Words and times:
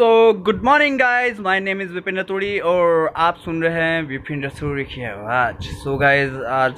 So 0.00 0.32
good 0.32 0.60
morning 0.64 0.98
guys 0.98 1.40
my 1.42 1.60
name 1.60 1.80
is 1.82 1.92
Vipin 1.92 2.18
Ratodi 2.18 2.58
और 2.58 3.12
आप 3.16 3.36
सुन 3.36 3.62
रहे 3.62 3.72
हैं 3.72 4.02
विपिन 4.02 4.44
रतोड़ी 4.44 4.84
की 4.84 5.04
आवाज़। 5.04 5.54
सो 5.62 5.96
गाइज़ 5.96 6.36
आज 6.42 6.74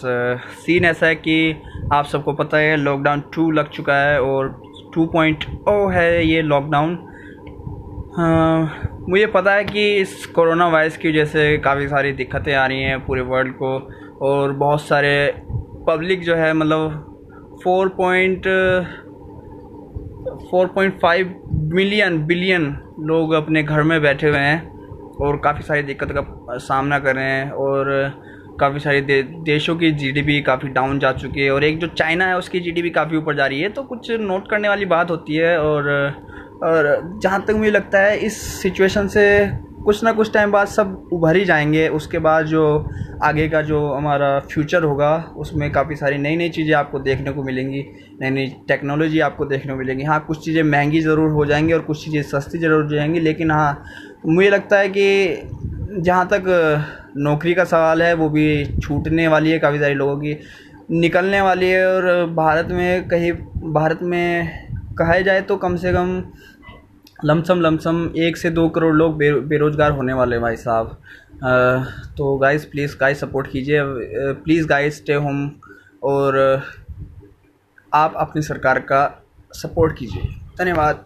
सीन 0.63 0.85
ऐसा 0.85 1.07
है 1.07 1.15
कि 1.15 1.63
आप 1.93 2.05
सबको 2.05 2.33
पता 2.33 2.57
है 2.57 2.77
लॉकडाउन 2.77 3.23
टू 3.35 3.51
लग 3.51 3.71
चुका 3.71 3.97
है 3.97 4.23
और 4.23 4.49
टू 4.95 5.07
पॉइंट 5.07 5.45
ओ 5.69 5.89
है 5.89 6.27
ये 6.27 6.43
लॉकडाउन 6.43 6.99
मुझे 9.09 9.27
पता 9.27 9.53
है 9.53 9.65
कि 9.65 9.97
इस 9.97 10.27
कोरोना 10.27 10.69
वायरस 10.69 10.97
की 10.97 11.09
वजह 11.09 11.25
से 11.25 11.59
काफ़ी 11.59 11.89
सारी 11.89 12.13
दिक्कतें 12.13 12.55
आ 12.55 12.67
रही 12.67 12.83
हैं 12.83 13.07
पूरे 13.07 13.23
वर्ल्ड 13.23 13.55
को 13.63 13.89
और 14.23 14.53
बहुत 14.53 14.83
सारे 14.83 15.35
पब्लिक 15.89 16.23
जो 16.23 16.35
है 16.35 16.53
मतलब 16.55 17.61
four 17.65 17.89
point 17.89 18.43
four 20.25 20.67
point 20.67 21.01
five 21.01 21.35
million 21.75 22.19
billion 22.27 22.65
लोग 23.01 23.33
अपने 23.33 23.63
घर 23.63 23.83
में 23.83 24.01
बैठे 24.03 24.29
हुए 24.29 24.39
हैं 24.39 24.61
और 25.21 25.37
काफ़ी 25.45 25.63
सारी 25.63 25.83
दिक्कत 25.83 26.13
का 26.13 26.57
सामना 26.59 26.99
कर 26.99 27.15
रहे 27.17 27.31
हैं 27.31 27.51
और 27.51 27.91
काफ़ी 28.61 28.81
सारे 28.81 29.01
दे, 29.01 29.23
देशों 29.23 29.77
की 29.77 29.91
जीडीपी 29.93 30.41
काफ़ी 30.43 30.69
डाउन 30.69 30.99
जा 30.99 31.13
चुकी 31.13 31.41
है 31.41 31.51
और 31.51 31.65
एक 31.65 31.79
जो 31.79 31.87
चाइना 31.89 32.27
है 32.27 32.37
उसकी 32.39 32.61
जीडीपी 32.61 32.91
काफ़ी 32.91 33.17
ऊपर 33.17 33.37
जा 33.37 33.47
रही 33.47 33.61
है 33.61 33.69
तो 33.69 33.83
कुछ 33.83 34.11
नोट 34.21 34.49
करने 34.51 34.69
वाली 34.69 34.85
बात 34.87 35.11
होती 35.11 35.37
है 35.37 35.59
और 35.61 35.91
और 36.63 37.19
जहाँ 37.23 37.45
तक 37.45 37.55
मुझे 37.55 37.71
लगता 37.71 38.01
है 38.01 38.19
इस 38.19 38.41
सिचुएशन 38.63 39.09
से 39.09 39.25
कुछ 39.85 40.03
ना 40.05 40.13
कुछ 40.13 40.33
टाइम 40.33 40.53
बाद 40.53 40.67
सब 40.69 41.09
उभर 41.13 41.37
ही 41.37 41.45
जाएँगे। 41.45 41.87
उसके 41.91 42.19
बाद 42.19 42.47
जो 42.47 42.63
आगे 43.23 43.49
का 43.49 43.63
जो 43.63 43.87
हमारा 43.87 44.39
फ्यूचर 44.43 44.83
होगा, 44.83 45.17
उसमें 45.37 45.71
काफ़ी 45.73 45.97
सारी 45.97 46.19
नई 46.19 46.37
नई 46.37 46.49
चीज़ें 46.49 46.75
आपको 46.75 46.99
देखने 46.99 47.33
को 47.33 47.43
मिलेंगी। 47.43 47.85
नई 48.21 48.31
नई 48.31 48.47
टेक्नोलॉजी 48.69 49.21
आपको 49.21 49.45
देखने 49.45 49.73
को 49.73 49.79
मिलेंगी। 49.79 50.05
हाँ 50.05 50.25
कुछ 50.27 50.45
चीज़ें 50.45 50.63
महँगी 50.63 51.01
ज़रूर 51.01 51.31
हो 51.31 51.47
जाएँगी 51.47 51.73
और 51.73 51.81
कुछ 51.81 52.05
चीज़ें 52.05 52.23
सस्ती 52.23 52.59
ज़रूर 52.59 52.83
हो 52.85 52.91
जाएँगी, 52.91 53.21
लेकिन 53.21 53.51
हाँ 53.51 53.85
मुझे 54.27 54.51
लगता 54.51 54.79
है 54.79 54.89
कि 54.89 56.01
जहाँ 56.01 56.27
तक 56.29 57.13
नौकरी 57.17 57.55
का 57.55 57.65
सवाल 57.65 58.03
है, 58.03 58.15
वो 58.15 58.29
भी 58.29 58.65
छूटने 58.79 59.29
वाली 59.29 59.51
है 59.51 59.59
काफ़ी 59.59 59.79
सारे 59.79 59.95
लोगों 59.95 60.17
की। 60.17 60.39
निकलने 60.91 61.41
वाली 61.41 61.69
है 61.69 61.87
और 61.87 62.27
भारत 62.35 62.69
में 62.71 63.09
कहीं, 63.09 63.33
भारत 63.73 63.99
में 64.03 64.49
कहा 64.99 65.19
जाए 65.21 65.41
तो 65.41 65.57
कम 65.57 65.77
से 65.77 65.93
कम 65.93 66.21
लमसम 67.25 67.61
लमसम 67.61 67.99
एक 68.19 68.37
से 68.37 68.51
दो 68.51 68.69
करोड़ 68.69 68.95
लोग 68.95 69.17
बे, 69.17 69.31
बेरोज़गार 69.33 69.91
होने 69.93 70.13
वाले 70.13 70.39
भाई 70.39 70.57
साहब। 70.57 70.97
तो 72.17 72.37
गाइस 72.39 72.65
प्लीज़ 72.65 72.97
गाइस 73.01 73.21
सपोर्ट 73.21 73.47
कीजिए। 73.47 73.81
प्लीज़ 74.45 74.67
गाइस 74.69 74.97
स्टे 74.97 75.15
होम 75.15 75.51
और 76.03 76.39
आप 77.93 78.15
अपनी 78.17 78.43
सरकार 78.43 78.79
का 78.81 79.03
सपोर्ट 79.55 79.97
कीजिए। 79.99 80.23
धन्यवाद। 80.59 81.05